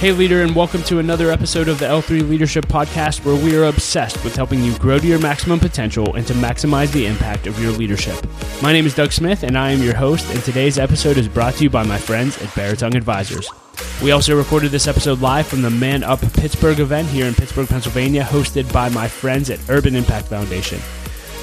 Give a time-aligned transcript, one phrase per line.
[0.00, 3.64] Hey, leader, and welcome to another episode of the L3 Leadership Podcast, where we are
[3.64, 7.60] obsessed with helping you grow to your maximum potential and to maximize the impact of
[7.62, 8.16] your leadership.
[8.62, 11.52] My name is Doug Smith, and I am your host, and today's episode is brought
[11.56, 13.46] to you by my friends at Beratung Advisors.
[14.02, 17.68] We also recorded this episode live from the Man Up Pittsburgh event here in Pittsburgh,
[17.68, 20.80] Pennsylvania, hosted by my friends at Urban Impact Foundation.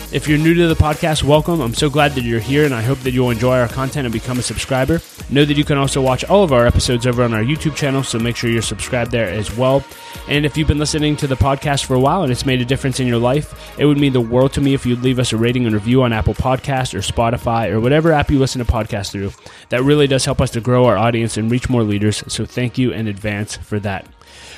[0.10, 1.60] If you're new to the podcast, welcome.
[1.60, 4.14] I'm so glad that you're here, and I hope that you'll enjoy our content and
[4.14, 5.02] become a subscriber.
[5.30, 8.04] Know that you can also watch all of our episodes over on our YouTube channel,
[8.04, 9.84] so make sure you're subscribed there as well.
[10.30, 12.66] And if you've been listening to the podcast for a while and it's made a
[12.66, 15.34] difference in your life, it would mean the world to me if you'd leave us
[15.34, 18.72] a rating and review on Apple Podcast or Spotify or whatever app you listen to
[18.72, 19.34] podcasts through.
[19.70, 22.78] That really does help us to grow our audience and reach more leaders, so thank
[22.78, 24.08] you in advance for that.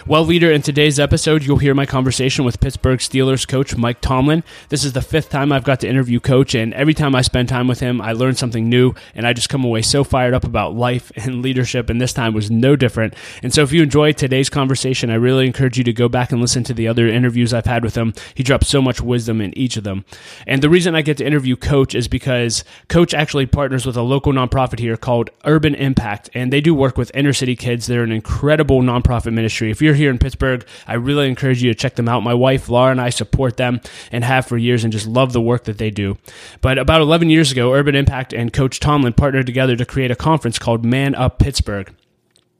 [0.07, 4.43] Well, leader, in today's episode, you'll hear my conversation with Pittsburgh Steelers coach Mike Tomlin.
[4.69, 7.49] This is the fifth time I've got to interview Coach, and every time I spend
[7.49, 10.45] time with him, I learn something new, and I just come away so fired up
[10.45, 13.13] about life and leadership, and this time was no different.
[13.43, 16.41] And so, if you enjoyed today's conversation, I really encourage you to go back and
[16.41, 18.13] listen to the other interviews I've had with him.
[18.33, 20.05] He drops so much wisdom in each of them.
[20.47, 24.01] And the reason I get to interview Coach is because Coach actually partners with a
[24.01, 27.85] local nonprofit here called Urban Impact, and they do work with inner city kids.
[27.85, 29.69] They're an incredible nonprofit ministry.
[29.69, 32.23] If you're here in Pittsburgh, I really encourage you to check them out.
[32.23, 35.41] My wife, Laura, and I support them and have for years and just love the
[35.41, 36.17] work that they do.
[36.61, 40.15] But about 11 years ago, Urban Impact and Coach Tomlin partnered together to create a
[40.15, 41.93] conference called Man Up Pittsburgh.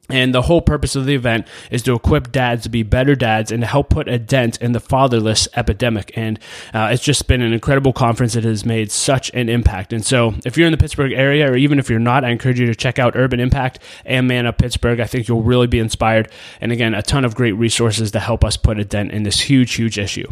[0.09, 3.51] And the whole purpose of the event is to equip dads to be better dads
[3.51, 6.11] and to help put a dent in the fatherless epidemic.
[6.15, 6.39] And
[6.73, 9.93] uh, it's just been an incredible conference that has made such an impact.
[9.93, 12.59] And so, if you're in the Pittsburgh area, or even if you're not, I encourage
[12.59, 14.99] you to check out Urban Impact and Man Up Pittsburgh.
[14.99, 16.31] I think you'll really be inspired.
[16.59, 19.41] And again, a ton of great resources to help us put a dent in this
[19.41, 20.31] huge, huge issue.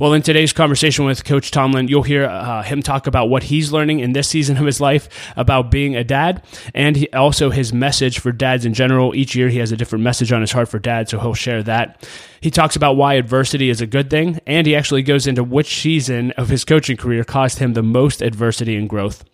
[0.00, 3.72] Well, in today's conversation with Coach Tomlin, you'll hear uh, him talk about what he's
[3.72, 7.72] learning in this season of his life about being a dad, and he, also his
[7.72, 9.12] message for dads in general.
[9.16, 11.64] Each year, he has a different message on his heart for dads, so he'll share
[11.64, 12.08] that.
[12.40, 15.80] He talks about why adversity is a good thing, and he actually goes into which
[15.80, 19.24] season of his coaching career caused him the most adversity and growth.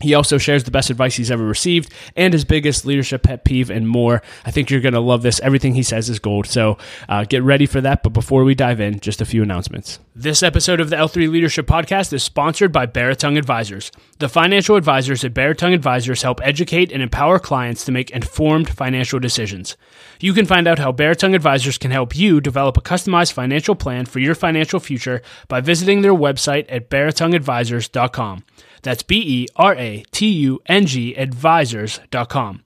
[0.00, 3.70] He also shares the best advice he's ever received and his biggest leadership pet peeve
[3.70, 4.22] and more.
[4.44, 5.40] I think you're going to love this.
[5.40, 6.46] Everything he says is gold.
[6.46, 6.78] So
[7.08, 8.02] uh, get ready for that.
[8.02, 9.98] But before we dive in, just a few announcements.
[10.14, 13.92] This episode of the L3 Leadership Podcast is sponsored by Beratung Advisors.
[14.18, 19.18] The financial advisors at Beratung Advisors help educate and empower clients to make informed financial
[19.18, 19.76] decisions.
[20.18, 24.06] You can find out how Beratung Advisors can help you develop a customized financial plan
[24.06, 28.44] for your financial future by visiting their website at beratungadvisors.com.
[28.82, 32.64] That's B E R A T U N G advisors.com.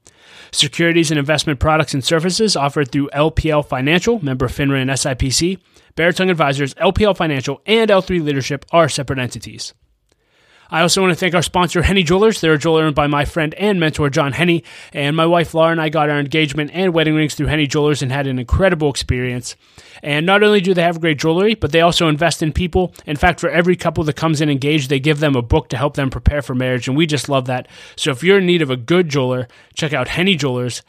[0.50, 5.58] Securities and investment products and services offered through LPL Financial, member FINRA and SIPC.
[5.96, 9.74] Beratung Advisors, LPL Financial, and L3 Leadership are separate entities.
[10.70, 12.40] I also want to thank our sponsor, Henne Jewelers.
[12.40, 14.62] They're a jeweler owned by my friend and mentor, John Henne.
[14.92, 18.02] And my wife, Laura, and I got our engagement and wedding rings through Henne Jewelers
[18.02, 19.56] and had an incredible experience.
[20.02, 22.94] And not only do they have great jewelry, but they also invest in people.
[23.06, 25.76] In fact, for every couple that comes in engaged, they give them a book to
[25.76, 26.88] help them prepare for marriage.
[26.88, 27.68] And we just love that.
[27.96, 30.82] So if you're in need of a good jeweler, check out Henne Jewelers.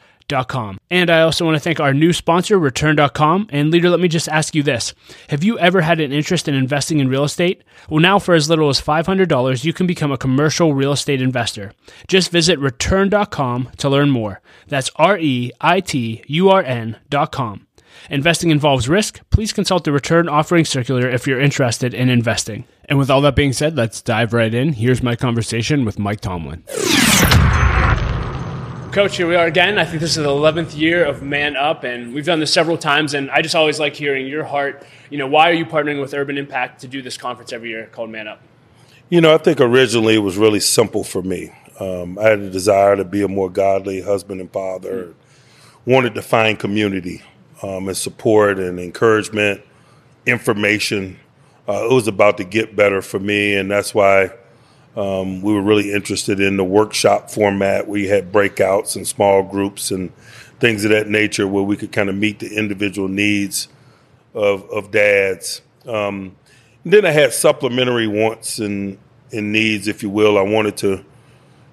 [0.90, 3.48] And I also want to thank our new sponsor, Return.com.
[3.50, 4.94] And leader, let me just ask you this
[5.28, 7.62] Have you ever had an interest in investing in real estate?
[7.88, 11.72] Well, now for as little as $500, you can become a commercial real estate investor.
[12.08, 14.40] Just visit Return.com to learn more.
[14.68, 17.66] That's R E I T U R N.com.
[18.10, 19.20] Investing involves risk.
[19.30, 22.64] Please consult the return offering circular if you're interested in investing.
[22.88, 24.74] And with all that being said, let's dive right in.
[24.74, 26.62] Here's my conversation with Mike Tomlin.
[28.96, 29.78] Coach, here we are again.
[29.78, 32.78] I think this is the 11th year of Man Up, and we've done this several
[32.78, 33.12] times.
[33.12, 34.86] And I just always like hearing your heart.
[35.10, 37.90] You know, why are you partnering with Urban Impact to do this conference every year
[37.92, 38.40] called Man Up?
[39.10, 41.52] You know, I think originally it was really simple for me.
[41.78, 45.08] Um, I had a desire to be a more godly husband and father.
[45.08, 45.90] Mm-hmm.
[45.90, 47.22] Wanted to find community
[47.62, 49.60] um, and support and encouragement,
[50.24, 51.20] information.
[51.68, 54.30] Uh, it was about to get better for me, and that's why
[54.96, 57.86] um, we were really interested in the workshop format.
[57.86, 60.10] We had breakouts and small groups and
[60.58, 63.68] things of that nature where we could kind of meet the individual needs
[64.34, 65.60] of, of dads.
[65.86, 66.34] Um,
[66.84, 68.98] then I had supplementary wants and,
[69.32, 70.38] and needs, if you will.
[70.38, 71.04] I wanted to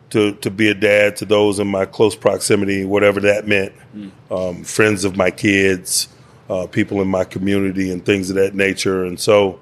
[0.10, 3.74] to to be a dad to those in my close proximity, whatever that meant.
[3.96, 4.12] Mm.
[4.30, 6.08] Um, friends of my kids,
[6.50, 9.06] uh, people in my community, and things of that nature.
[9.06, 9.60] And so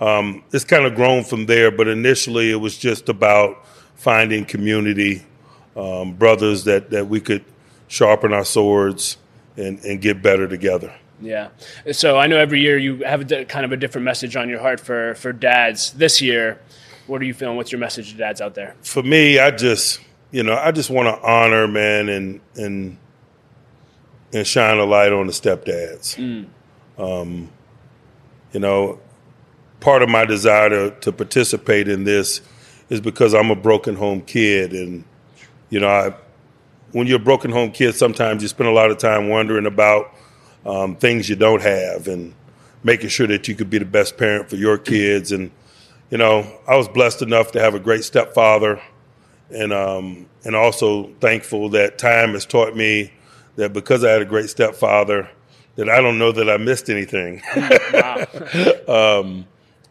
[0.00, 3.64] um, it's kind of grown from there, but initially it was just about
[3.94, 5.24] finding community,
[5.76, 7.44] um, brothers that, that we could
[7.88, 9.16] sharpen our swords
[9.56, 10.94] and, and get better together.
[11.20, 11.48] Yeah.
[11.92, 14.60] So I know every year you have a, kind of a different message on your
[14.60, 15.92] heart for, for dads.
[15.92, 16.60] This year,
[17.08, 17.56] what are you feeling?
[17.56, 18.76] What's your message to dads out there?
[18.82, 20.00] For me, I just,
[20.30, 22.98] you know, I just want to honor, man, and, and
[24.32, 26.16] and shine a light on the stepdads.
[26.16, 26.46] Mm.
[27.02, 27.50] Um,
[28.52, 29.00] you know,
[29.80, 32.40] part of my desire to, to participate in this
[32.88, 35.04] is because I'm a broken home kid, and
[35.70, 36.14] you know, I,
[36.92, 40.14] when you're a broken home kid, sometimes you spend a lot of time wondering about
[40.64, 42.34] um, things you don't have and
[42.82, 45.32] making sure that you could be the best parent for your kids.
[45.32, 45.50] And
[46.10, 48.80] you know, I was blessed enough to have a great stepfather,
[49.50, 53.12] and um, and also thankful that time has taught me
[53.56, 55.28] that because I had a great stepfather,
[55.76, 57.42] that I don't know that I missed anything.
[58.88, 59.46] um,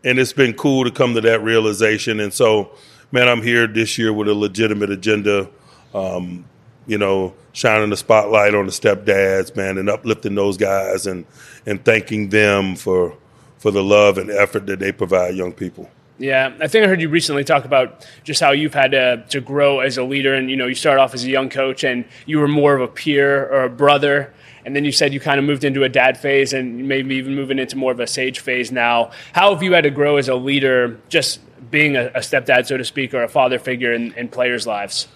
[0.07, 2.21] and it's been cool to come to that realization.
[2.21, 2.71] And so,
[3.11, 5.49] man, I'm here this year with a legitimate agenda.
[5.93, 6.45] Um,
[6.85, 11.25] you know, shining the spotlight on the stepdads, man, and uplifting those guys and
[11.65, 13.17] and thanking them for
[13.57, 15.89] for the love and effort that they provide young people.
[16.19, 19.41] Yeah, I think I heard you recently talk about just how you've had to, to
[19.41, 22.05] grow as a leader, and you know, you started off as a young coach, and
[22.25, 24.33] you were more of a peer or a brother,
[24.67, 27.33] and then you said you kind of moved into a dad phase, and maybe even
[27.33, 29.09] moving into more of a sage phase now.
[29.33, 31.39] How have you had to grow as a leader, just
[31.71, 35.07] being a, a stepdad, so to speak, or a father figure in, in players' lives?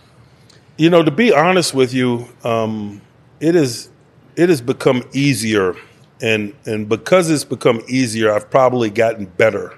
[0.77, 3.01] You know, to be honest with you, um,
[3.39, 3.89] it is
[4.35, 5.75] it has become easier,
[6.21, 9.77] and and because it's become easier, I've probably gotten better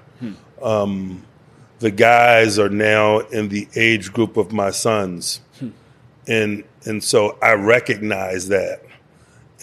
[0.64, 1.24] um,
[1.78, 5.68] the guys are now in the age group of my sons, hmm.
[6.26, 8.82] and and so I recognize that,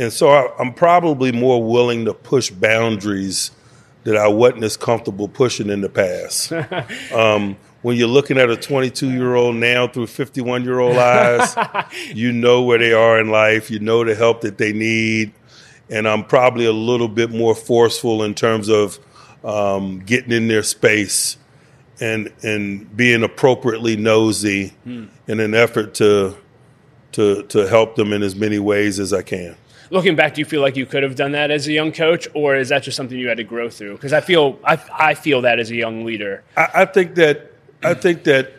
[0.01, 3.51] and so I, I'm probably more willing to push boundaries
[4.03, 6.51] that I wasn't as comfortable pushing in the past.
[7.13, 11.56] um, when you're looking at a 22 year old now through 51 year old eyes,
[12.15, 15.33] you know where they are in life, you know the help that they need,
[15.88, 18.98] and I'm probably a little bit more forceful in terms of
[19.44, 21.38] um, getting in their space
[22.00, 25.06] and and being appropriately nosy hmm.
[25.27, 26.36] in an effort to
[27.12, 29.56] to to help them in as many ways as I can.
[29.91, 32.25] Looking back, do you feel like you could have done that as a young coach,
[32.33, 33.95] or is that just something you had to grow through?
[33.95, 36.43] Because I feel I, I feel that as a young leader.
[36.55, 37.51] I, I think that
[37.83, 38.53] I think that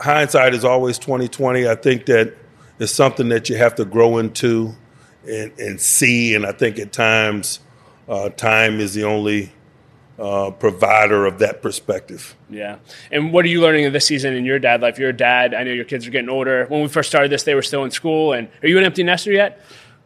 [0.00, 1.68] hindsight is always twenty twenty.
[1.68, 2.34] I think that
[2.78, 4.72] it's something that you have to grow into
[5.28, 6.34] and, and see.
[6.34, 7.60] And I think at times,
[8.08, 9.52] uh, time is the only
[10.18, 12.34] uh, provider of that perspective.
[12.48, 12.78] Yeah.
[13.12, 14.98] And what are you learning this season in your dad life?
[14.98, 15.52] You're a dad.
[15.52, 16.64] I know your kids are getting older.
[16.68, 18.32] When we first started this, they were still in school.
[18.32, 19.60] And are you an empty nester yet?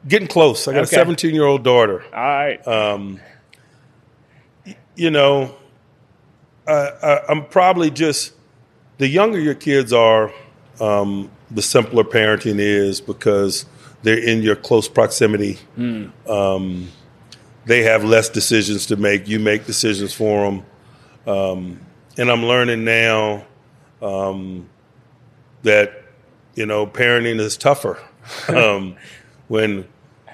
[0.06, 0.68] Getting close.
[0.68, 0.96] I got okay.
[0.96, 2.04] a 17 year old daughter.
[2.04, 2.66] All right.
[2.66, 3.20] Um,
[4.96, 5.54] you know,
[6.66, 8.32] I, am probably just
[8.98, 10.32] the younger your kids are,
[10.80, 13.66] um, the simpler parenting is because
[14.02, 15.58] they're in your close proximity.
[15.78, 16.10] Mm.
[16.28, 16.88] Um,
[17.66, 19.26] they have less decisions to make.
[19.26, 20.64] You make decisions for them.
[21.26, 21.80] Um,
[22.18, 23.44] and I'm learning now
[24.02, 24.68] um,
[25.62, 26.04] that,
[26.54, 27.98] you know, parenting is tougher.
[28.48, 28.96] um,
[29.48, 29.86] when,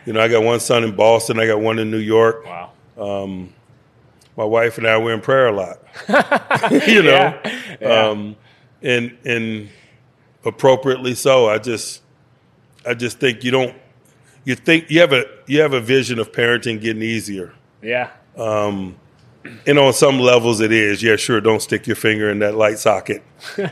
[0.06, 2.44] you know, I got one son in Boston, I got one in New York.
[2.44, 2.70] Wow.
[2.99, 3.55] Um,
[4.37, 5.79] my wife and I were in prayer a lot,
[6.88, 7.76] you know, yeah.
[7.81, 8.08] Yeah.
[8.08, 8.37] Um,
[8.82, 9.69] and and
[10.44, 11.49] appropriately so.
[11.49, 12.02] I just
[12.87, 13.76] I just think you don't
[14.44, 17.55] you think you have a you have a vision of parenting getting easier.
[17.82, 18.11] Yeah.
[18.37, 18.97] Um,
[19.67, 21.02] and on some levels it is.
[21.02, 21.41] Yeah, sure.
[21.41, 23.23] Don't stick your finger in that light socket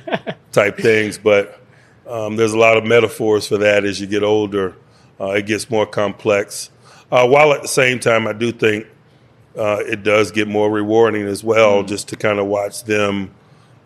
[0.53, 1.61] type things, but
[2.07, 4.75] um, there's a lot of metaphors for that as you get older.
[5.21, 6.71] Uh, it gets more complex.
[7.11, 8.87] Uh, while at the same time, I do think
[9.57, 11.89] uh, it does get more rewarding as well, mm.
[11.89, 13.35] just to kind of watch them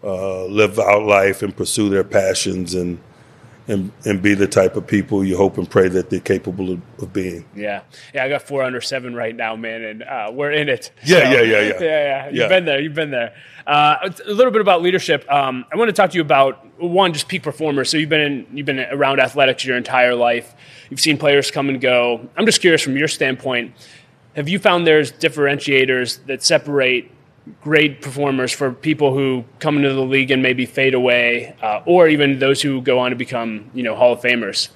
[0.04, 2.98] uh, live out life and pursue their passions and
[3.68, 6.80] and and be the type of people you hope and pray that they're capable of,
[7.00, 7.44] of being.
[7.54, 7.82] Yeah,
[8.14, 8.24] yeah.
[8.24, 10.90] I got four under seven right now, man, and uh, we're in it.
[11.04, 12.26] Yeah, so, yeah, yeah, yeah, yeah, yeah.
[12.26, 12.48] You've yeah.
[12.48, 12.80] been there.
[12.80, 13.34] You've been there.
[13.66, 15.30] Uh, a little bit about leadership.
[15.30, 17.90] Um, I want to talk to you about one, just peak performers.
[17.90, 20.54] So you've been in, you've been around athletics your entire life.
[20.90, 22.28] You've seen players come and go.
[22.36, 23.74] I'm just curious from your standpoint.
[24.34, 27.10] Have you found there's differentiators that separate
[27.60, 32.08] great performers for people who come into the league and maybe fade away, uh, or
[32.08, 34.68] even those who go on to become, you know, Hall of Famers?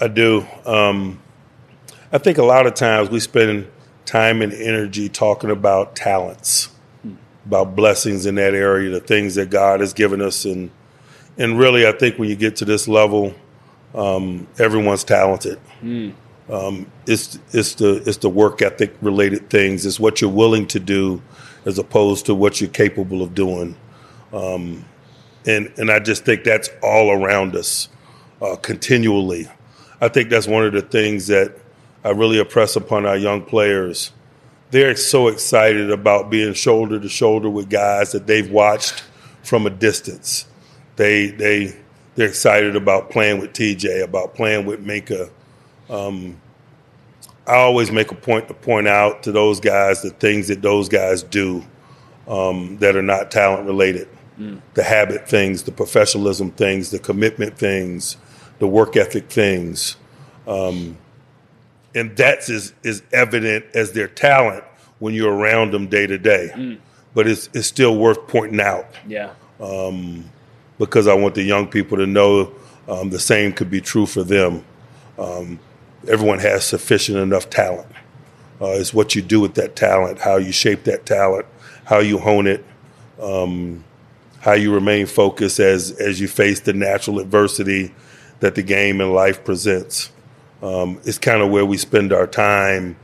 [0.00, 0.46] I do.
[0.64, 1.20] Um,
[2.12, 3.66] I think a lot of times we spend
[4.06, 6.70] time and energy talking about talents,
[7.44, 10.70] about blessings in that area, the things that God has given us, and
[11.36, 13.34] and really, I think when you get to this level,
[13.94, 15.60] um, everyone's talented.
[15.82, 16.14] Mm.
[16.48, 19.84] Um, it's it's the it's the work ethic related things.
[19.84, 21.22] It's what you're willing to do
[21.68, 23.76] as opposed to what you're capable of doing.
[24.32, 24.86] Um,
[25.46, 27.88] and and I just think that's all around us
[28.40, 29.46] uh, continually.
[30.00, 31.54] I think that's one of the things that
[32.04, 34.12] I really impress upon our young players.
[34.70, 39.04] They're so excited about being shoulder to shoulder with guys that they've watched
[39.42, 40.46] from a distance.
[40.96, 41.76] They they
[42.14, 45.30] they're excited about playing with TJ, about playing with Minkah,
[45.90, 46.40] um,
[47.48, 50.88] I always make a point to point out to those guys the things that those
[50.88, 51.64] guys do
[52.28, 54.06] um, that are not talent related.
[54.38, 54.60] Mm.
[54.74, 58.18] The habit things, the professionalism things, the commitment things,
[58.58, 59.96] the work ethic things.
[60.46, 60.98] Um,
[61.94, 64.62] and that's as, as evident as their talent
[64.98, 66.50] when you're around them day to day.
[66.54, 66.78] Mm.
[67.14, 68.86] But it's, it's still worth pointing out.
[69.06, 69.32] Yeah.
[69.58, 70.30] Um,
[70.78, 72.52] because I want the young people to know
[72.86, 74.64] um, the same could be true for them.
[75.18, 75.58] Um,
[76.08, 77.90] everyone has sufficient enough talent.
[78.60, 81.46] Uh, it's what you do with that talent, how you shape that talent,
[81.84, 82.64] how you hone it,
[83.20, 83.84] um,
[84.40, 87.94] how you remain focused as as you face the natural adversity
[88.40, 90.10] that the game and life presents.
[90.62, 92.96] Um, it's kind of where we spend our time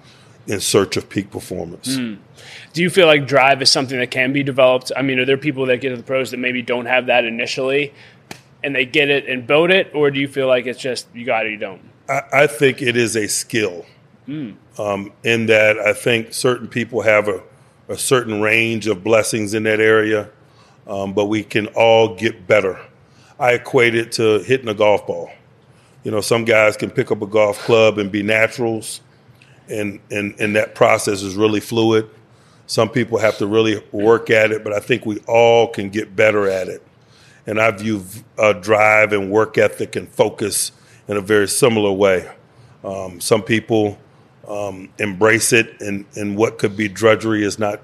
[0.47, 1.97] in search of peak performance.
[1.97, 2.19] Mm.
[2.73, 4.91] Do you feel like drive is something that can be developed?
[4.97, 7.25] I mean, are there people that get to the pros that maybe don't have that
[7.25, 7.95] initially,
[8.65, 11.25] and they get it and build it, or do you feel like it's just you
[11.25, 11.81] got it, you don't?
[12.09, 13.87] I, I think it is a skill.
[14.27, 14.57] Mm.
[14.79, 17.43] Um, in that, I think certain people have a,
[17.89, 20.31] a, certain range of blessings in that area,
[20.87, 22.81] um, but we can all get better.
[23.39, 25.31] I equate it to hitting a golf ball.
[26.05, 29.01] You know, some guys can pick up a golf club and be naturals,
[29.69, 32.09] and and and that process is really fluid.
[32.67, 36.17] Some people have to really work at it, but I think we all can get
[36.17, 36.83] better at it.
[37.47, 38.05] And I view
[38.39, 40.73] uh, drive and work ethic and focus
[41.09, 42.31] in a very similar way.
[42.83, 43.99] Um, some people
[44.49, 47.81] um, embrace it, and, and what could be drudgery is not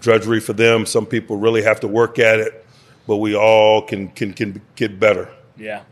[0.00, 0.86] drudgery for them.
[0.86, 2.66] Some people really have to work at it,
[3.06, 5.30] but we all can can, can get better.
[5.56, 5.82] Yeah.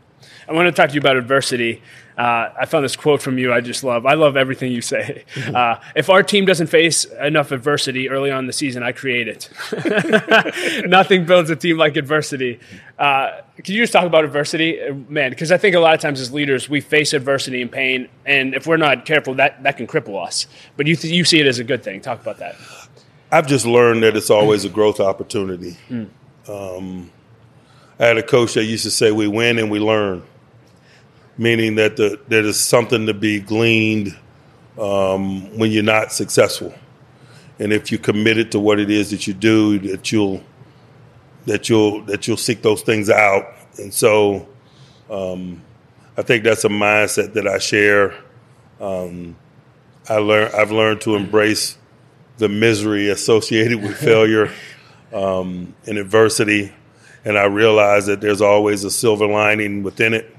[0.47, 1.81] I want to talk to you about adversity.
[2.17, 4.07] Uh, I found this quote from you I just love.
[4.07, 5.23] I love everything you say.
[5.53, 9.27] Uh, if our team doesn't face enough adversity early on in the season, I create
[9.27, 9.49] it.
[10.87, 12.59] Nothing builds a team like adversity.
[12.97, 14.81] Uh, can you just talk about adversity?
[14.81, 17.71] Uh, man, because I think a lot of times as leaders, we face adversity and
[17.71, 20.47] pain, and if we're not careful, that, that can cripple us.
[20.75, 22.01] But you, th- you see it as a good thing.
[22.01, 22.55] Talk about that.
[23.31, 25.77] I've just learned that it's always a growth opportunity.
[25.89, 26.09] Mm.
[26.47, 27.11] Um,
[27.99, 30.23] I had a coach that used to say, We win and we learn
[31.37, 34.17] meaning that the, there is something to be gleaned
[34.79, 36.73] um, when you're not successful.
[37.59, 40.43] And if you're committed to what it is that you do, that you'll
[41.45, 43.45] that you'll that you'll seek those things out.
[43.79, 44.47] And so,
[45.09, 45.61] um,
[46.17, 48.13] I think that's a mindset that I share.
[48.79, 49.35] Um,
[50.07, 51.77] I learn I've learned to embrace
[52.37, 54.51] the misery associated with failure
[55.11, 56.71] um, and adversity,
[57.25, 60.36] and I realize that there's always a silver lining within it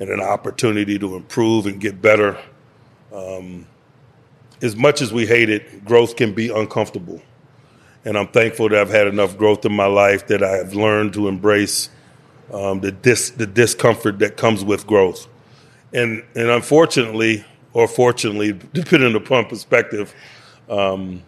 [0.00, 2.38] and an opportunity to improve and get better.
[3.12, 3.66] Um,
[4.62, 7.22] as much as we hate it, growth can be uncomfortable.
[8.04, 11.12] And I'm thankful that I've had enough growth in my life that I have learned
[11.14, 11.90] to embrace
[12.52, 15.28] um, the, dis- the discomfort that comes with growth.
[15.92, 20.14] And, and unfortunately, or fortunately, depending upon perspective,
[20.68, 21.22] um,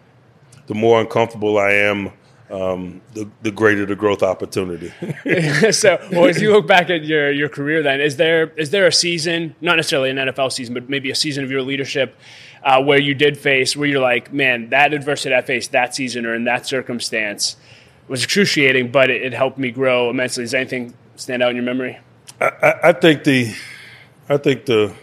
[0.67, 2.11] the more uncomfortable I am,
[2.53, 4.89] um, the, the greater the growth opportunity.
[5.71, 8.85] so, well, as you look back at your, your career, then is there is there
[8.85, 12.15] a season, not necessarily an NFL season, but maybe a season of your leadership
[12.63, 16.27] uh, where you did face, where you're like, man, that adversity I faced that season
[16.27, 17.55] or in that circumstance
[18.07, 20.43] was excruciating, but it, it helped me grow immensely.
[20.43, 21.99] Does anything stand out in your memory?
[22.39, 23.55] I, I think the,
[24.29, 24.93] I think the,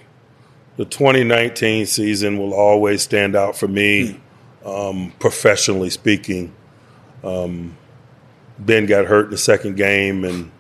[0.77, 4.21] the 2019 season will always stand out for me,
[4.63, 4.69] hmm.
[4.69, 6.55] um, professionally speaking.
[7.23, 7.77] Um,
[8.59, 10.51] ben got hurt in the second game, and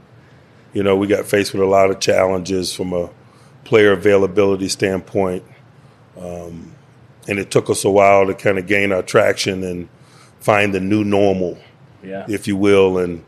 [0.72, 3.10] you know we got faced with a lot of challenges from a
[3.64, 5.44] player availability standpoint,
[6.18, 6.74] um,
[7.28, 9.88] and it took us a while to kind of gain our traction and
[10.40, 11.58] find the new normal,
[12.02, 12.26] yeah.
[12.28, 13.24] if you will, and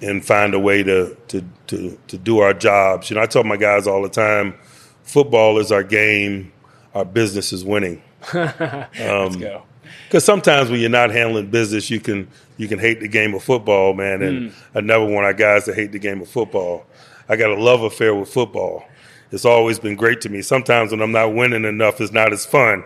[0.00, 3.10] and find a way to, to to to do our jobs.
[3.10, 4.54] You know, I tell my guys all the time,
[5.02, 6.52] football is our game,
[6.94, 8.02] our business is winning.
[8.34, 9.64] Let's go
[10.04, 13.42] because sometimes when you're not handling business, you can you can hate the game of
[13.42, 14.22] football, man.
[14.22, 14.54] And mm.
[14.74, 16.86] I never want our guys to hate the game of football.
[17.28, 18.84] I got a love affair with football.
[19.30, 20.42] It's always been great to me.
[20.42, 22.84] Sometimes when I'm not winning enough, it's not as fun.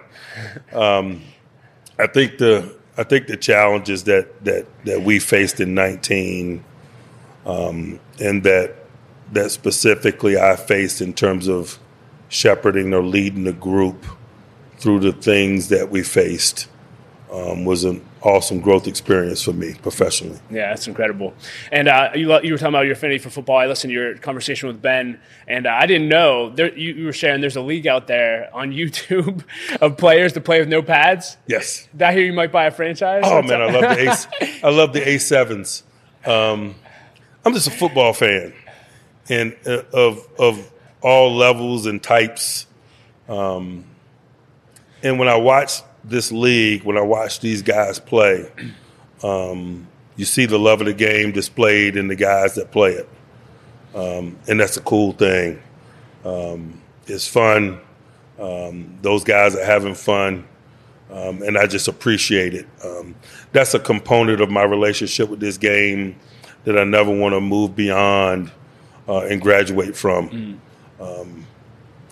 [0.72, 1.22] Um,
[1.98, 6.64] I think the I think the challenges that that that we faced in 19,
[7.44, 8.76] um, and that
[9.32, 11.78] that specifically I faced in terms of
[12.28, 14.06] shepherding or leading the group
[14.78, 16.68] through the things that we faced
[17.33, 20.38] um, was an awesome growth experience for me professionally.
[20.50, 21.35] Yeah, that's incredible.
[21.73, 23.59] And uh, you, you were talking about your affinity for football.
[23.59, 27.04] I listened to your conversation with Ben, and uh, I didn't know there, you, you,
[27.06, 29.45] were sharing there's a league out there on YouTube
[29.80, 31.37] of players to play with no pads.
[31.47, 31.88] Yes.
[31.92, 33.23] Did I hear you might buy a franchise?
[33.26, 34.66] Oh man, I love the A.
[34.66, 35.83] I love the A sevens.
[36.25, 36.75] Um,
[37.45, 38.52] I'm just a football fan,
[39.28, 42.66] and uh, of of all levels and types.
[43.28, 43.85] Um,
[45.02, 48.50] And when I watch this league, when I watch these guys play,
[49.22, 49.86] um,
[50.16, 53.08] you see the love of the game displayed in the guys that play it,
[53.94, 55.60] um, and that's a cool thing.
[56.25, 57.80] Um, it's fun.
[58.38, 60.46] Um, those guys are having fun,
[61.10, 62.66] um, and I just appreciate it.
[62.84, 63.14] Um,
[63.52, 66.16] that's a component of my relationship with this game
[66.64, 68.50] that I never want to move beyond
[69.08, 70.28] uh, and graduate from.
[70.30, 70.58] Mm.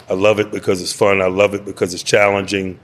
[0.08, 1.22] I love it because it's fun.
[1.22, 2.78] I love it because it's challenging.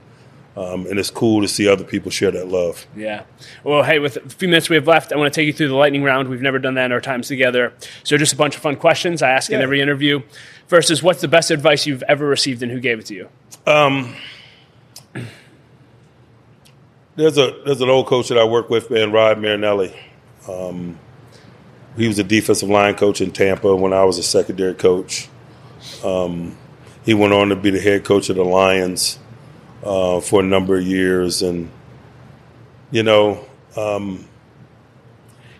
[0.55, 2.85] Um, and it's cool to see other people share that love.
[2.95, 3.23] Yeah.
[3.63, 5.69] Well, hey, with a few minutes we have left, I want to take you through
[5.69, 6.27] the lightning round.
[6.27, 7.73] We've never done that in our times together.
[8.03, 9.57] So, just a bunch of fun questions I ask yeah.
[9.57, 10.21] in every interview.
[10.67, 13.29] First is, what's the best advice you've ever received, and who gave it to you?
[13.65, 14.13] Um,
[17.15, 19.95] there's a there's an old coach that I work with, man, Rod Marinelli.
[20.49, 20.99] Um,
[21.95, 25.29] he was a defensive line coach in Tampa when I was a secondary coach.
[26.03, 26.57] Um,
[27.05, 29.17] he went on to be the head coach of the Lions
[29.83, 31.69] uh, for a number of years, and
[32.91, 33.45] you know,
[33.75, 34.27] um,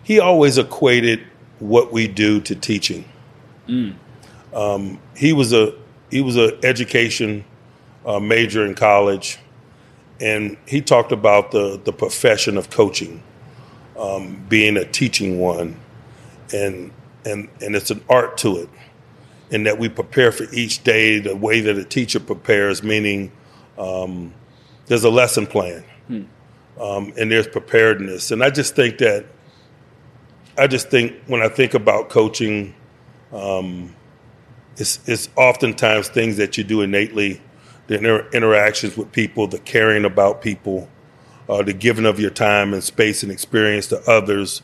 [0.02, 1.20] he always equated
[1.58, 3.04] what we do to teaching.
[3.68, 3.94] Mm.
[4.52, 5.74] Um, he was a
[6.10, 7.44] he was an education
[8.04, 9.38] uh, major in college,
[10.20, 13.22] and he talked about the the profession of coaching
[13.98, 15.76] um, being a teaching one,
[16.52, 16.90] and
[17.24, 18.68] and and it's an art to it,
[19.50, 23.30] and that we prepare for each day the way that a teacher prepares, meaning
[23.78, 24.32] um,
[24.86, 25.84] there's a lesson plan,
[26.80, 28.30] um, and there's preparedness.
[28.30, 29.26] And I just think that,
[30.58, 32.74] I just think when I think about coaching,
[33.32, 33.94] um,
[34.76, 37.40] it's, it's oftentimes things that you do innately,
[37.86, 40.88] the inter- interactions with people, the caring about people,
[41.48, 44.62] uh, the giving of your time and space and experience to others.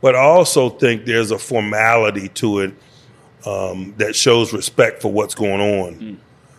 [0.00, 2.74] But I also think there's a formality to it
[3.46, 5.94] um, that shows respect for what's going on.
[5.94, 6.16] Mm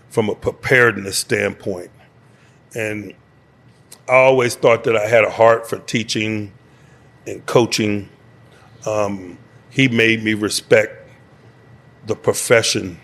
[0.10, 1.92] from a preparedness standpoint.
[2.76, 3.14] And
[4.08, 6.52] I always thought that I had a heart for teaching
[7.26, 8.10] and coaching.
[8.86, 9.38] Um,
[9.70, 11.10] he made me respect
[12.06, 13.00] the profession,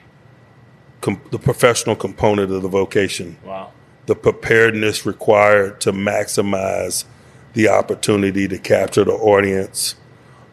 [1.02, 3.38] com- the professional component of the vocation.
[3.44, 3.72] Wow.
[4.06, 7.06] The preparedness required to maximize
[7.54, 9.96] the opportunity to capture the audience.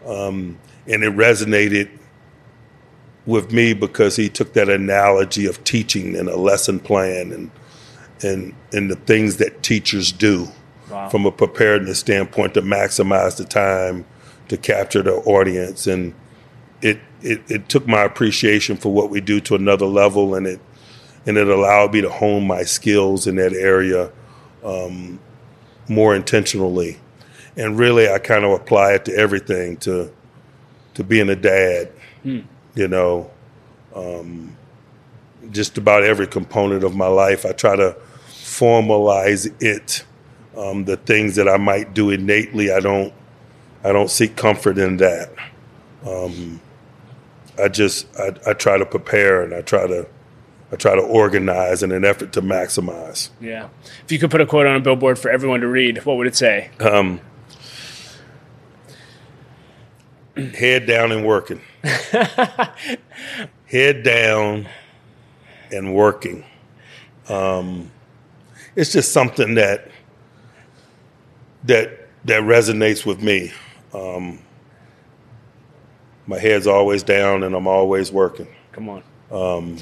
[0.06, 1.90] Um, and it resonated
[3.28, 7.50] with me because he took that analogy of teaching and a lesson plan and
[8.22, 10.48] and and the things that teachers do
[10.90, 11.10] wow.
[11.10, 14.06] from a preparedness standpoint to maximize the time
[14.48, 15.86] to capture the audience.
[15.86, 16.14] And
[16.80, 20.60] it, it it took my appreciation for what we do to another level and it
[21.26, 24.10] and it allowed me to hone my skills in that area
[24.64, 25.20] um,
[25.86, 26.98] more intentionally.
[27.58, 30.10] And really I kind of apply it to everything to
[30.94, 31.92] to being a dad.
[32.22, 32.40] Hmm
[32.78, 33.28] you know,
[33.92, 34.56] um,
[35.50, 37.44] just about every component of my life.
[37.44, 37.96] I try to
[38.28, 40.04] formalize it.
[40.56, 43.12] Um, the things that I might do innately, I don't,
[43.82, 45.30] I don't seek comfort in that.
[46.06, 46.60] Um,
[47.60, 50.06] I just, I, I try to prepare and I try to,
[50.70, 53.30] I try to organize in an effort to maximize.
[53.40, 53.68] Yeah.
[54.04, 56.28] If you could put a quote on a billboard for everyone to read, what would
[56.28, 56.70] it say?
[56.78, 57.20] Um,
[60.54, 61.60] head down and working.
[63.66, 64.68] head down
[65.72, 66.44] and working.
[67.28, 67.90] Um,
[68.76, 69.90] it's just something that
[71.64, 73.52] that that resonates with me.
[73.92, 74.38] Um,
[76.26, 78.48] my head's always down, and I'm always working.
[78.72, 79.02] Come on.
[79.30, 79.78] Um,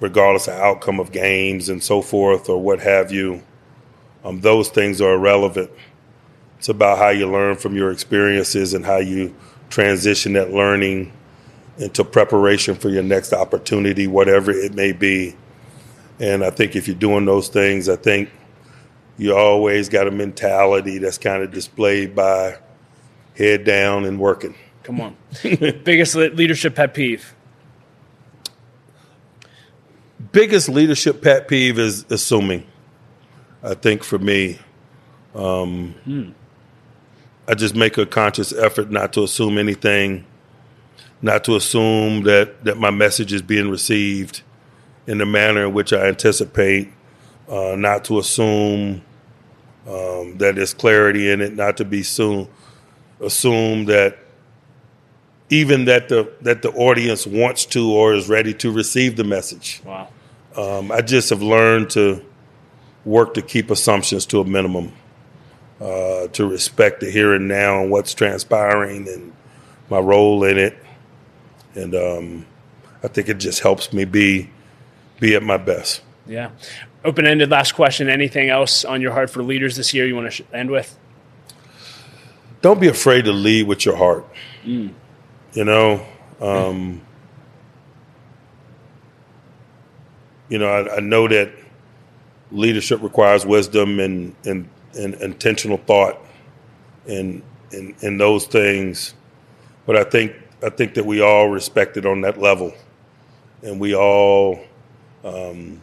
[0.00, 3.42] regardless of outcome of games and so forth, or what have you,
[4.24, 5.70] um, those things are irrelevant.
[6.58, 9.34] It's about how you learn from your experiences and how you
[9.68, 11.12] transition that learning
[11.78, 15.36] into preparation for your next opportunity, whatever it may be.
[16.18, 18.30] And I think if you're doing those things, I think
[19.18, 22.56] you always got a mentality that's kind of displayed by
[23.36, 24.54] head down and working.
[24.82, 25.16] Come on.
[25.42, 27.34] Biggest leadership pet peeve?
[30.32, 32.66] Biggest leadership pet peeve is assuming.
[33.62, 34.58] I think for me,
[35.34, 36.30] um, hmm.
[37.48, 40.24] I just make a conscious effort not to assume anything,
[41.22, 44.42] not to assume that, that my message is being received
[45.06, 46.92] in the manner in which I anticipate,
[47.48, 49.02] uh, not to assume
[49.86, 52.48] um, that there's clarity in it, not to be soon
[53.20, 54.18] assume that
[55.48, 59.80] even that the that the audience wants to or is ready to receive the message.
[59.84, 60.08] Wow.
[60.56, 62.24] Um, I just have learned to
[63.04, 64.92] work to keep assumptions to a minimum
[65.80, 69.32] uh, to respect the here and now and what's transpiring and
[69.90, 70.76] my role in it.
[71.74, 72.46] And um,
[73.02, 74.50] I think it just helps me be
[75.20, 76.02] be at my best.
[76.26, 76.50] Yeah.
[77.04, 78.08] open ended last question.
[78.08, 80.98] Anything else on your heart for leaders this year you want to sh- end with?
[82.62, 84.26] Don't be afraid to lead with your heart.
[84.64, 84.92] Mm.
[85.52, 86.04] You know,
[86.40, 87.00] um,
[90.48, 91.52] you know, I, I, know that
[92.50, 96.18] leadership requires wisdom and, and, and intentional thought
[97.06, 99.14] and, and, those things.
[99.86, 100.32] But I think
[100.64, 102.74] I think that we all respect it on that level,
[103.62, 104.58] and we all
[105.24, 105.80] um,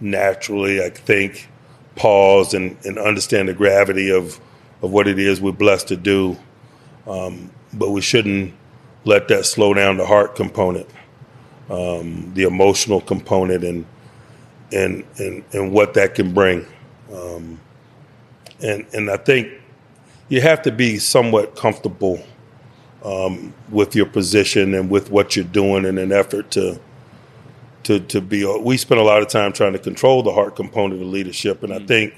[0.00, 1.48] naturally, I think,
[1.96, 4.40] pause and, and understand the gravity of
[4.82, 6.36] of what it is we're blessed to do.
[7.06, 8.54] Um, but we shouldn't
[9.04, 10.86] let that slow down the heart component,
[11.70, 13.86] um, the emotional component, and
[14.72, 16.66] and and and what that can bring.
[17.12, 17.60] Um,
[18.62, 19.48] and and I think
[20.28, 22.24] you have to be somewhat comfortable
[23.04, 26.80] um, with your position and with what you're doing in an effort to
[27.84, 28.44] to to be.
[28.60, 31.72] We spend a lot of time trying to control the heart component of leadership, and
[31.72, 31.86] I mm-hmm.
[31.86, 32.14] think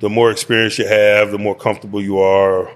[0.00, 2.70] the more experience you have, the more comfortable you are.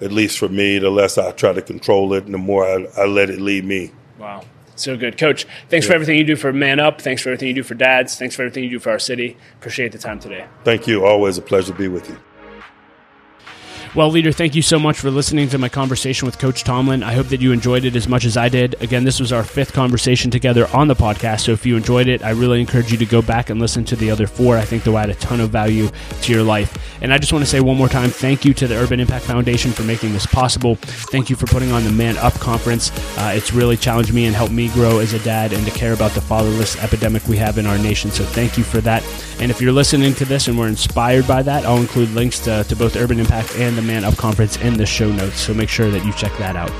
[0.00, 2.86] At least for me, the less I try to control it, and the more I,
[2.96, 3.92] I let it lead me.
[4.18, 4.44] Wow.
[4.76, 5.16] So good.
[5.18, 5.90] Coach, thanks yeah.
[5.90, 7.00] for everything you do for Man Up.
[7.00, 8.16] Thanks for everything you do for dads.
[8.16, 9.36] Thanks for everything you do for our city.
[9.58, 10.46] Appreciate the time today.
[10.64, 11.04] Thank you.
[11.04, 12.18] Always a pleasure to be with you.
[13.94, 17.04] Well, leader, thank you so much for listening to my conversation with Coach Tomlin.
[17.04, 18.74] I hope that you enjoyed it as much as I did.
[18.82, 21.42] Again, this was our fifth conversation together on the podcast.
[21.42, 23.94] So if you enjoyed it, I really encourage you to go back and listen to
[23.94, 24.58] the other four.
[24.58, 25.90] I think they'll add a ton of value
[26.22, 26.76] to your life.
[27.02, 29.26] And I just want to say one more time thank you to the Urban Impact
[29.26, 30.74] Foundation for making this possible.
[30.74, 32.90] Thank you for putting on the Man Up Conference.
[33.16, 35.92] Uh, it's really challenged me and helped me grow as a dad and to care
[35.92, 38.10] about the fatherless epidemic we have in our nation.
[38.10, 39.04] So thank you for that.
[39.38, 42.64] And if you're listening to this and were inspired by that, I'll include links to,
[42.64, 45.40] to both Urban Impact and the Man Up Conference in the show notes.
[45.40, 46.70] So make sure that you check that out.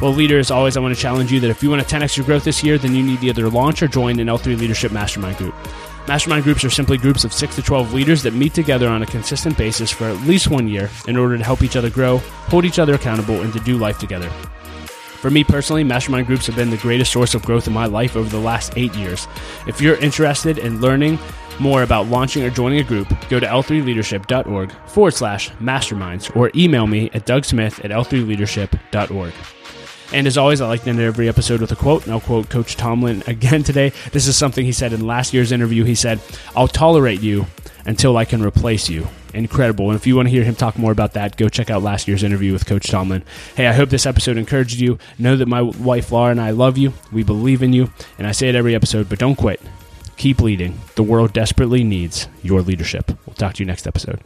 [0.00, 2.24] Well, leaders, always, I want to challenge you that if you want to 10x your
[2.24, 5.36] growth this year, then you need to either launch or join an L3 Leadership Mastermind
[5.38, 5.54] Group.
[6.06, 9.06] Mastermind groups are simply groups of 6 to 12 leaders that meet together on a
[9.06, 12.64] consistent basis for at least one year in order to help each other grow, hold
[12.64, 14.30] each other accountable, and to do life together.
[15.20, 18.14] For me personally, mastermind groups have been the greatest source of growth in my life
[18.14, 19.26] over the last eight years.
[19.66, 21.18] If you're interested in learning
[21.58, 26.86] more about launching or joining a group, go to l3leadership.org forward slash masterminds or email
[26.86, 29.32] me at dougsmith at l3leadership.org.
[30.12, 32.48] And as always, I like to end every episode with a quote, and I'll quote
[32.48, 33.92] Coach Tomlin again today.
[34.12, 35.84] This is something he said in last year's interview.
[35.84, 36.20] He said,
[36.56, 37.46] I'll tolerate you
[37.84, 39.06] until I can replace you.
[39.34, 39.90] Incredible.
[39.90, 42.08] And if you want to hear him talk more about that, go check out last
[42.08, 43.22] year's interview with Coach Tomlin.
[43.54, 44.98] Hey, I hope this episode encouraged you.
[45.18, 46.94] Know that my wife Laura and I love you.
[47.12, 47.90] We believe in you.
[48.16, 49.60] And I say it every episode, but don't quit.
[50.16, 50.78] Keep leading.
[50.96, 53.12] The world desperately needs your leadership.
[53.26, 54.20] We'll talk to you next episode.